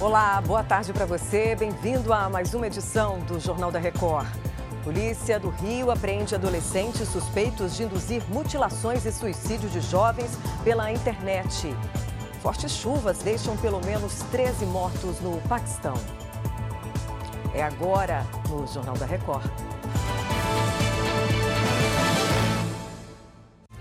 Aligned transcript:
Olá, 0.00 0.40
boa 0.40 0.64
tarde 0.64 0.94
para 0.94 1.04
você. 1.04 1.54
Bem-vindo 1.54 2.10
a 2.10 2.26
mais 2.30 2.54
uma 2.54 2.66
edição 2.66 3.20
do 3.20 3.38
Jornal 3.38 3.70
da 3.70 3.78
Record. 3.78 4.26
Polícia 4.82 5.38
do 5.38 5.50
Rio 5.50 5.90
apreende 5.90 6.34
adolescentes 6.34 7.06
suspeitos 7.06 7.76
de 7.76 7.82
induzir 7.82 8.22
mutilações 8.30 9.04
e 9.04 9.12
suicídio 9.12 9.68
de 9.68 9.78
jovens 9.82 10.38
pela 10.64 10.90
internet. 10.90 11.76
Fortes 12.40 12.72
chuvas 12.72 13.18
deixam 13.18 13.54
pelo 13.58 13.78
menos 13.84 14.14
13 14.30 14.64
mortos 14.64 15.20
no 15.20 15.38
Paquistão. 15.42 15.94
É 17.52 17.62
agora 17.62 18.24
no 18.48 18.66
Jornal 18.66 18.96
da 18.96 19.04
Record. 19.04 19.50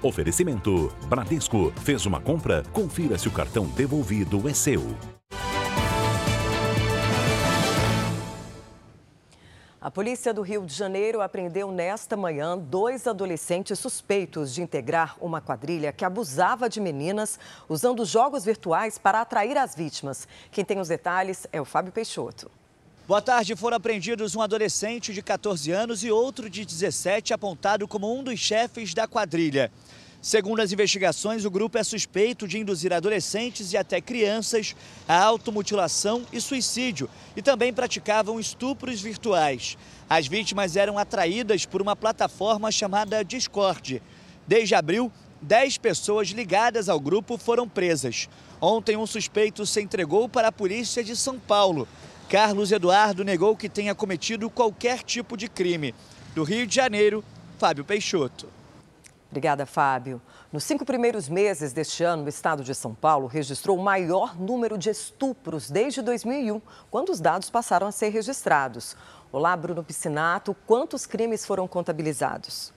Oferecimento: 0.00 0.90
Bradesco 1.08 1.74
fez 1.82 2.06
uma 2.06 2.22
compra? 2.22 2.62
Confira 2.72 3.18
se 3.18 3.28
o 3.28 3.32
cartão 3.32 3.66
devolvido 3.66 4.48
é 4.48 4.54
seu. 4.54 4.82
A 9.86 9.90
polícia 9.96 10.34
do 10.34 10.42
Rio 10.42 10.66
de 10.66 10.74
Janeiro 10.74 11.20
apreendeu 11.20 11.70
nesta 11.70 12.16
manhã 12.16 12.58
dois 12.58 13.06
adolescentes 13.06 13.78
suspeitos 13.78 14.52
de 14.52 14.60
integrar 14.60 15.16
uma 15.20 15.40
quadrilha 15.40 15.92
que 15.92 16.04
abusava 16.04 16.68
de 16.68 16.80
meninas 16.80 17.38
usando 17.68 18.04
jogos 18.04 18.44
virtuais 18.44 18.98
para 18.98 19.20
atrair 19.20 19.56
as 19.56 19.76
vítimas. 19.76 20.26
Quem 20.50 20.64
tem 20.64 20.80
os 20.80 20.88
detalhes 20.88 21.46
é 21.52 21.60
o 21.60 21.64
Fábio 21.64 21.92
Peixoto. 21.92 22.50
Boa 23.06 23.22
tarde. 23.22 23.54
Foram 23.54 23.76
apreendidos 23.76 24.34
um 24.34 24.42
adolescente 24.42 25.14
de 25.14 25.22
14 25.22 25.70
anos 25.70 26.02
e 26.02 26.10
outro 26.10 26.50
de 26.50 26.64
17, 26.64 27.32
apontado 27.32 27.86
como 27.86 28.12
um 28.12 28.24
dos 28.24 28.40
chefes 28.40 28.92
da 28.92 29.06
quadrilha. 29.06 29.70
Segundo 30.20 30.60
as 30.60 30.72
investigações, 30.72 31.44
o 31.44 31.50
grupo 31.50 31.78
é 31.78 31.84
suspeito 31.84 32.48
de 32.48 32.58
induzir 32.58 32.92
adolescentes 32.92 33.72
e 33.72 33.76
até 33.76 34.00
crianças 34.00 34.74
à 35.06 35.22
automutilação 35.22 36.24
e 36.32 36.40
suicídio 36.40 37.08
e 37.36 37.42
também 37.42 37.72
praticavam 37.72 38.40
estupros 38.40 39.00
virtuais. 39.00 39.78
As 40.08 40.26
vítimas 40.26 40.76
eram 40.76 40.98
atraídas 40.98 41.64
por 41.64 41.80
uma 41.80 41.94
plataforma 41.94 42.72
chamada 42.72 43.24
Discord. 43.24 44.02
Desde 44.46 44.74
abril, 44.74 45.12
10 45.42 45.78
pessoas 45.78 46.28
ligadas 46.28 46.88
ao 46.88 46.98
grupo 46.98 47.36
foram 47.36 47.68
presas. 47.68 48.28
Ontem, 48.60 48.96
um 48.96 49.06
suspeito 49.06 49.66
se 49.66 49.80
entregou 49.80 50.28
para 50.28 50.48
a 50.48 50.52
polícia 50.52 51.04
de 51.04 51.14
São 51.14 51.38
Paulo. 51.38 51.86
Carlos 52.28 52.72
Eduardo 52.72 53.22
negou 53.22 53.56
que 53.56 53.68
tenha 53.68 53.94
cometido 53.94 54.50
qualquer 54.50 55.02
tipo 55.02 55.36
de 55.36 55.48
crime. 55.48 55.94
Do 56.34 56.42
Rio 56.42 56.66
de 56.66 56.74
Janeiro, 56.74 57.24
Fábio 57.58 57.84
Peixoto. 57.84 58.48
Obrigada, 59.28 59.66
Fábio. 59.66 60.22
Nos 60.52 60.62
cinco 60.64 60.84
primeiros 60.84 61.28
meses 61.28 61.72
deste 61.72 62.04
ano, 62.04 62.24
o 62.24 62.28
estado 62.28 62.62
de 62.62 62.72
São 62.74 62.94
Paulo 62.94 63.26
registrou 63.26 63.76
o 63.76 63.82
maior 63.82 64.38
número 64.38 64.78
de 64.78 64.88
estupros 64.88 65.68
desde 65.68 66.00
2001, 66.00 66.62
quando 66.90 67.10
os 67.10 67.18
dados 67.20 67.50
passaram 67.50 67.88
a 67.88 67.92
ser 67.92 68.10
registrados. 68.10 68.96
Olá, 69.32 69.56
Bruno 69.56 69.82
Piscinato. 69.82 70.54
Quantos 70.66 71.06
crimes 71.06 71.44
foram 71.44 71.66
contabilizados? 71.66 72.72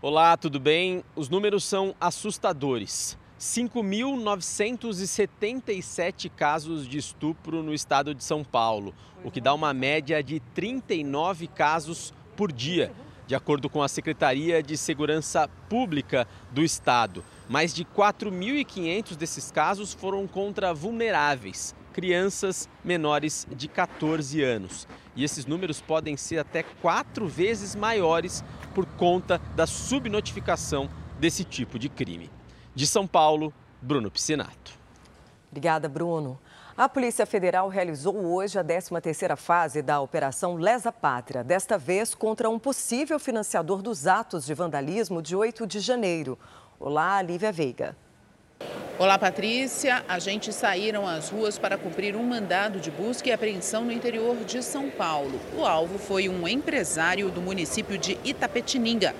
Olá, 0.00 0.36
tudo 0.36 0.60
bem? 0.60 1.02
Os 1.16 1.28
números 1.28 1.64
são 1.64 1.96
assustadores. 2.00 3.18
5.977 3.38 6.30
casos 6.34 6.86
de 6.86 6.96
estupro 6.96 7.62
no 7.62 7.74
estado 7.74 8.14
de 8.14 8.24
São 8.24 8.42
Paulo, 8.42 8.94
o 9.22 9.30
que 9.30 9.42
dá 9.42 9.52
uma 9.52 9.74
média 9.74 10.22
de 10.22 10.40
39 10.54 11.46
casos 11.48 12.14
por 12.34 12.50
dia 12.50 12.94
de 13.26 13.34
acordo 13.34 13.68
com 13.68 13.82
a 13.82 13.88
Secretaria 13.88 14.62
de 14.62 14.76
Segurança 14.76 15.48
Pública 15.68 16.26
do 16.50 16.62
Estado. 16.62 17.24
Mais 17.48 17.74
de 17.74 17.84
4.500 17.84 19.16
desses 19.16 19.50
casos 19.50 19.92
foram 19.92 20.26
contra 20.26 20.72
vulneráveis, 20.72 21.74
crianças 21.92 22.68
menores 22.84 23.46
de 23.50 23.68
14 23.68 24.42
anos. 24.42 24.86
E 25.16 25.24
esses 25.24 25.46
números 25.46 25.80
podem 25.80 26.16
ser 26.16 26.38
até 26.38 26.62
quatro 26.62 27.26
vezes 27.26 27.74
maiores 27.74 28.44
por 28.74 28.86
conta 28.86 29.40
da 29.56 29.66
subnotificação 29.66 30.88
desse 31.18 31.42
tipo 31.42 31.78
de 31.78 31.88
crime. 31.88 32.30
De 32.74 32.86
São 32.86 33.06
Paulo, 33.06 33.52
Bruno 33.80 34.10
Piscinato. 34.10 34.72
Obrigada, 35.50 35.88
Bruno. 35.88 36.38
A 36.78 36.90
Polícia 36.90 37.24
Federal 37.24 37.70
realizou 37.70 38.14
hoje 38.14 38.58
a 38.58 38.62
13ª 38.62 39.34
fase 39.34 39.80
da 39.80 39.98
Operação 39.98 40.56
Lesa 40.56 40.92
Pátria, 40.92 41.42
desta 41.42 41.78
vez 41.78 42.14
contra 42.14 42.50
um 42.50 42.58
possível 42.58 43.18
financiador 43.18 43.80
dos 43.80 44.06
atos 44.06 44.44
de 44.44 44.52
vandalismo 44.52 45.22
de 45.22 45.34
8 45.34 45.66
de 45.66 45.80
janeiro. 45.80 46.38
Olá, 46.78 47.22
Lívia 47.22 47.50
Veiga. 47.50 47.96
Olá, 48.98 49.18
Patrícia. 49.18 50.04
Agentes 50.06 50.54
saíram 50.54 51.08
às 51.08 51.30
ruas 51.30 51.58
para 51.58 51.78
cumprir 51.78 52.14
um 52.14 52.22
mandado 52.22 52.78
de 52.78 52.90
busca 52.90 53.30
e 53.30 53.32
apreensão 53.32 53.82
no 53.86 53.92
interior 53.92 54.36
de 54.44 54.62
São 54.62 54.90
Paulo. 54.90 55.40
O 55.56 55.64
alvo 55.64 55.98
foi 55.98 56.28
um 56.28 56.46
empresário 56.46 57.30
do 57.30 57.40
município 57.40 57.96
de 57.96 58.18
Itapetininga. 58.22 59.14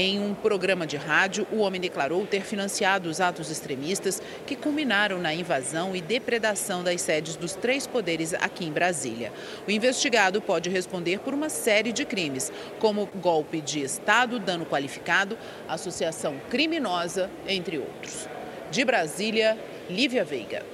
Em 0.00 0.20
um 0.20 0.32
programa 0.32 0.86
de 0.86 0.96
rádio, 0.96 1.44
o 1.50 1.58
homem 1.58 1.80
declarou 1.80 2.24
ter 2.24 2.42
financiado 2.42 3.08
os 3.08 3.20
atos 3.20 3.50
extremistas 3.50 4.22
que 4.46 4.54
culminaram 4.54 5.18
na 5.18 5.34
invasão 5.34 5.96
e 5.96 6.00
depredação 6.00 6.84
das 6.84 7.00
sedes 7.02 7.34
dos 7.34 7.56
três 7.56 7.84
poderes 7.84 8.32
aqui 8.32 8.64
em 8.64 8.70
Brasília. 8.70 9.32
O 9.66 9.72
investigado 9.72 10.40
pode 10.40 10.70
responder 10.70 11.18
por 11.18 11.34
uma 11.34 11.48
série 11.48 11.90
de 11.90 12.04
crimes, 12.04 12.52
como 12.78 13.06
golpe 13.06 13.60
de 13.60 13.80
Estado, 13.82 14.38
dano 14.38 14.64
qualificado, 14.64 15.36
associação 15.66 16.40
criminosa, 16.48 17.28
entre 17.48 17.78
outros. 17.78 18.28
De 18.70 18.84
Brasília, 18.84 19.58
Lívia 19.90 20.24
Veiga. 20.24 20.64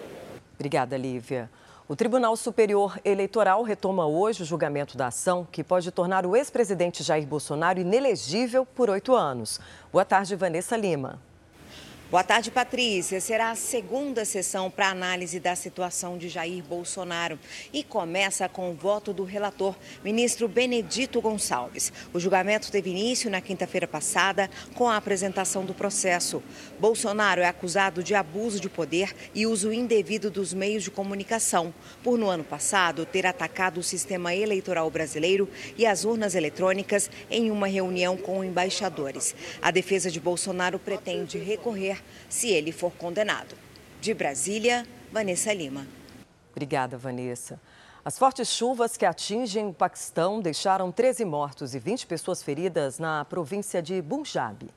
Obrigada, 0.55 0.99
Lívia. 0.99 1.49
O 1.87 1.95
Tribunal 1.95 2.35
Superior 2.35 2.99
Eleitoral 3.05 3.63
retoma 3.63 4.07
hoje 4.07 4.43
o 4.43 4.47
julgamento 4.47 4.97
da 4.97 5.09
ação 5.09 5.47
que 5.53 5.63
pode 5.63 5.91
tornar 5.91 6.25
o 6.25 6.35
ex-presidente 6.35 7.03
Jair 7.03 7.27
Bolsonaro 7.27 7.79
inelegível 7.79 8.65
por 8.65 8.89
oito 8.89 9.15
anos. 9.15 9.61
Boa 9.93 10.03
tarde, 10.03 10.35
Vanessa 10.35 10.79
Lima. 10.79 11.21
Boa 12.11 12.23
tarde, 12.23 12.51
Patrícia. 12.51 13.19
Será 13.19 13.51
a 13.51 13.55
segunda 13.57 14.27
sessão 14.27 14.71
para 14.71 14.91
análise 14.91 15.41
da 15.41 15.57
situação 15.57 16.19
de 16.19 16.29
Jair 16.29 16.63
Bolsonaro 16.63 17.39
e 17.73 17.83
começa 17.83 18.47
com 18.47 18.71
o 18.71 18.75
voto 18.75 19.13
do 19.13 19.25
relator, 19.25 19.75
ministro 20.05 20.47
Benedito 20.47 21.21
Gonçalves. 21.21 21.93
O 22.13 22.21
julgamento 22.21 22.71
teve 22.71 22.91
início 22.91 23.31
na 23.31 23.41
quinta-feira 23.41 23.89
passada 23.89 24.51
com 24.75 24.89
a 24.89 24.97
apresentação 24.97 25.65
do 25.65 25.73
processo. 25.73 26.43
Bolsonaro 26.79 27.41
é 27.41 27.47
acusado 27.47 28.03
de 28.03 28.15
abuso 28.15 28.61
de 28.61 28.69
poder 28.69 29.13
e 29.35 29.47
uso 29.47 29.73
indevido 29.73 30.31
dos 30.31 30.53
meios 30.53 30.85
de 30.85 30.91
comunicação, 30.91 31.75
por 32.03 32.19
no 32.19 32.29
ano 32.29 32.45
passado 32.45 33.07
ter 33.07 33.27
atacado 33.27 33.79
o 33.79 33.83
sistema 33.83 34.35
eleitoral 34.35 34.89
brasileiro 34.91 35.49
e 35.77 35.87
as 35.87 36.05
urnas 36.05 36.35
eletrônicas 36.35 37.11
em 37.31 37.51
uma 37.51 37.67
reunião 37.67 38.17
com 38.17 38.45
embaixadores. 38.45 39.35
A 39.61 39.71
defesa 39.71 40.11
de 40.11 40.21
Bolsonaro 40.21 40.79
pretende 40.79 41.39
recorrer 41.39 41.94
se 42.29 42.51
ele 42.51 42.73
for 42.73 42.93
condenado. 42.93 43.57
De 44.01 44.13
Brasília, 44.15 44.87
Vanessa 45.13 45.53
Lima. 45.53 45.87
Obrigada, 46.53 46.97
Vanessa. 46.97 47.61
As 48.07 48.19
fortes 48.19 48.49
chuvas 48.49 48.99
que 48.99 49.07
atingem 49.07 49.67
o 49.67 49.73
Paquistão 49.73 50.39
deixaram 50.39 50.93
13 50.93 51.25
mortos 51.25 51.75
e 51.75 51.79
20 51.79 52.07
pessoas 52.07 52.43
feridas 52.43 52.99
na 52.99 53.25
província 53.25 53.81
de 53.81 54.03
Punjab. 54.03 54.69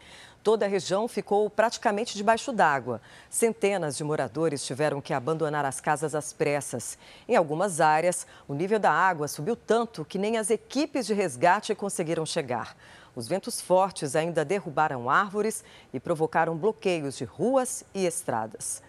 Toda 0.41 0.65
a 0.65 0.69
região 0.69 1.09
ficou 1.09 1.49
praticamente 1.49 2.15
debaixo 2.15 2.53
d'água. 2.53 3.01
Centenas 3.29 3.97
de 3.97 4.03
moradores 4.05 4.65
tiveram 4.65 5.01
que 5.01 5.13
abandonar 5.13 5.65
as 5.65 5.81
casas 5.81 6.15
às 6.15 6.31
pressas. 6.31 6.97
Em 7.27 7.35
algumas 7.35 7.81
áreas, 7.81 8.25
o 8.47 8.53
nível 8.53 8.79
da 8.79 8.93
água 8.93 9.27
subiu 9.27 9.57
tanto 9.57 10.05
que 10.05 10.17
nem 10.17 10.37
as 10.37 10.49
equipes 10.49 11.05
de 11.05 11.13
resgate 11.13 11.75
conseguiram 11.75 12.25
chegar. 12.25 12.77
Os 13.13 13.27
ventos 13.27 13.59
fortes 13.59 14.15
ainda 14.15 14.45
derrubaram 14.45 15.09
árvores 15.09 15.65
e 15.93 15.99
provocaram 15.99 16.55
bloqueios 16.55 17.17
de 17.17 17.25
ruas 17.25 17.83
e 17.93 18.05
estradas. 18.05 18.86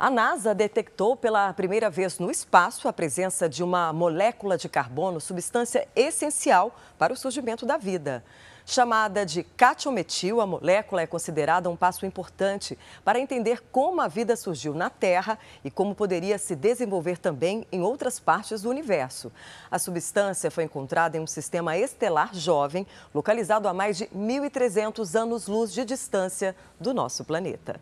A 0.00 0.10
NASA 0.10 0.54
detectou 0.54 1.16
pela 1.16 1.52
primeira 1.52 1.90
vez 1.90 2.20
no 2.20 2.30
espaço 2.30 2.86
a 2.86 2.92
presença 2.92 3.48
de 3.48 3.64
uma 3.64 3.92
molécula 3.92 4.56
de 4.56 4.68
carbono, 4.68 5.20
substância 5.20 5.88
essencial 5.96 6.72
para 6.96 7.12
o 7.12 7.16
surgimento 7.16 7.66
da 7.66 7.76
vida. 7.76 8.22
Chamada 8.64 9.26
de 9.26 9.42
catiometil, 9.42 10.40
a 10.40 10.46
molécula 10.46 11.02
é 11.02 11.06
considerada 11.06 11.68
um 11.68 11.74
passo 11.74 12.06
importante 12.06 12.78
para 13.04 13.18
entender 13.18 13.60
como 13.72 14.00
a 14.00 14.06
vida 14.06 14.36
surgiu 14.36 14.72
na 14.72 14.88
Terra 14.88 15.36
e 15.64 15.70
como 15.70 15.96
poderia 15.96 16.38
se 16.38 16.54
desenvolver 16.54 17.18
também 17.18 17.66
em 17.72 17.82
outras 17.82 18.20
partes 18.20 18.62
do 18.62 18.70
universo. 18.70 19.32
A 19.68 19.80
substância 19.80 20.48
foi 20.48 20.62
encontrada 20.62 21.16
em 21.16 21.20
um 21.20 21.26
sistema 21.26 21.76
estelar 21.76 22.32
jovem, 22.32 22.86
localizado 23.12 23.66
a 23.66 23.74
mais 23.74 23.96
de 23.96 24.06
1.300 24.06 25.20
anos-luz 25.20 25.72
de 25.72 25.84
distância 25.84 26.54
do 26.78 26.94
nosso 26.94 27.24
planeta. 27.24 27.80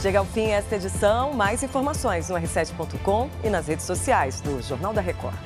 Chega 0.00 0.18
ao 0.18 0.24
fim 0.24 0.48
esta 0.48 0.76
edição. 0.76 1.32
Mais 1.32 1.62
informações 1.62 2.28
no 2.28 2.36
r7.com 2.36 3.30
e 3.44 3.50
nas 3.50 3.66
redes 3.66 3.84
sociais 3.84 4.40
do 4.40 4.60
Jornal 4.62 4.92
da 4.92 5.00
Record. 5.00 5.36